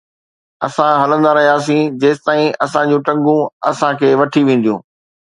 [0.67, 4.81] اسان هلندا رهياسين جيستائين اسان جون ٽنگون اسان کي وٺي وينديون